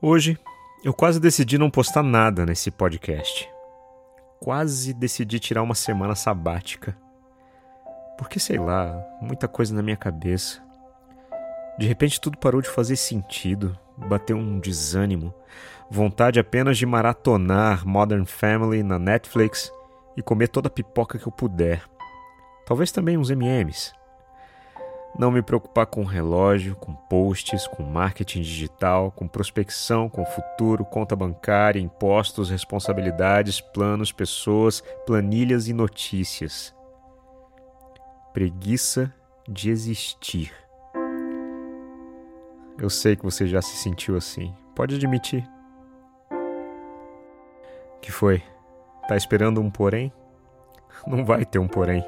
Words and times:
Hoje 0.00 0.38
eu 0.84 0.94
quase 0.94 1.18
decidi 1.18 1.58
não 1.58 1.68
postar 1.68 2.04
nada 2.04 2.46
nesse 2.46 2.70
podcast. 2.70 3.50
Quase 4.38 4.94
decidi 4.94 5.40
tirar 5.40 5.64
uma 5.64 5.74
semana 5.74 6.14
sabática. 6.14 6.96
Porque 8.16 8.38
sei 8.38 8.60
lá, 8.60 8.96
muita 9.20 9.48
coisa 9.48 9.74
na 9.74 9.82
minha 9.82 9.96
cabeça. 9.96 10.62
De 11.76 11.84
repente 11.84 12.20
tudo 12.20 12.38
parou 12.38 12.62
de 12.62 12.68
fazer 12.68 12.94
sentido, 12.94 13.76
bateu 13.96 14.36
um 14.36 14.60
desânimo, 14.60 15.34
vontade 15.90 16.38
apenas 16.38 16.78
de 16.78 16.86
maratonar 16.86 17.84
Modern 17.84 18.24
Family 18.24 18.84
na 18.84 19.00
Netflix 19.00 19.72
e 20.16 20.22
comer 20.22 20.46
toda 20.46 20.68
a 20.68 20.70
pipoca 20.70 21.18
que 21.18 21.26
eu 21.26 21.32
puder. 21.32 21.82
Talvez 22.64 22.92
também 22.92 23.18
uns 23.18 23.30
MMs. 23.30 23.92
Não 25.18 25.32
me 25.32 25.42
preocupar 25.42 25.84
com 25.86 26.04
relógio, 26.04 26.76
com 26.76 26.94
posts, 26.94 27.66
com 27.66 27.82
marketing 27.82 28.40
digital, 28.40 29.10
com 29.10 29.26
prospecção, 29.26 30.08
com 30.08 30.24
futuro, 30.24 30.84
conta 30.84 31.16
bancária, 31.16 31.80
impostos, 31.80 32.50
responsabilidades, 32.50 33.60
planos, 33.60 34.12
pessoas, 34.12 34.80
planilhas 35.04 35.66
e 35.66 35.72
notícias. 35.72 36.72
Preguiça 38.32 39.12
de 39.48 39.70
existir. 39.70 40.52
Eu 42.78 42.88
sei 42.88 43.16
que 43.16 43.24
você 43.24 43.44
já 43.48 43.60
se 43.60 43.76
sentiu 43.76 44.16
assim. 44.16 44.54
Pode 44.72 44.94
admitir. 44.94 45.44
Que 48.00 48.12
foi? 48.12 48.40
Tá 49.08 49.16
esperando 49.16 49.60
um 49.60 49.68
porém? 49.68 50.12
Não 51.04 51.24
vai 51.24 51.44
ter 51.44 51.58
um 51.58 51.66
porém. 51.66 52.04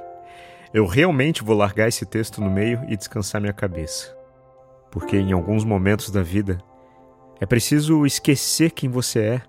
Eu 0.73 0.87
realmente 0.87 1.43
vou 1.43 1.57
largar 1.57 1.89
esse 1.89 2.07
texto 2.07 2.41
no 2.41 2.49
meio 2.49 2.85
e 2.89 2.97
descansar 2.97 3.41
minha 3.41 3.53
cabeça. 3.53 4.17
Porque 4.91 5.17
em 5.17 5.33
alguns 5.33 5.65
momentos 5.65 6.11
da 6.11 6.23
vida 6.23 6.59
é 7.41 7.47
preciso 7.47 8.07
esquecer 8.07 8.71
quem 8.71 8.89
você 8.89 9.21
é 9.21 9.43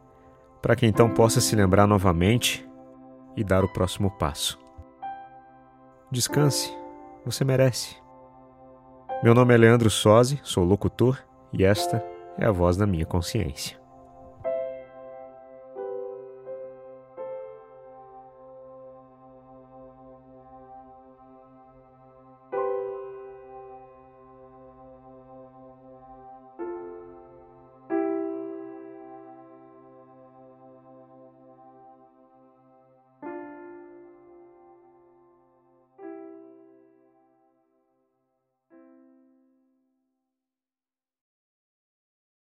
para 0.61 0.75
que 0.75 0.85
então 0.85 1.09
possa 1.09 1.41
se 1.41 1.55
lembrar 1.55 1.87
novamente 1.87 2.67
e 3.35 3.43
dar 3.43 3.63
o 3.63 3.71
próximo 3.71 4.09
passo. 4.11 4.59
Descanse, 6.11 6.73
você 7.25 7.43
merece. 7.43 7.95
Meu 9.23 9.33
nome 9.35 9.53
é 9.53 9.57
Leandro 9.57 9.89
Sozzi, 9.89 10.39
sou 10.43 10.63
locutor 10.63 11.19
e 11.53 11.63
esta 11.63 12.03
é 12.37 12.45
a 12.45 12.51
voz 12.51 12.77
da 12.77 12.87
minha 12.87 13.05
consciência. 13.05 13.80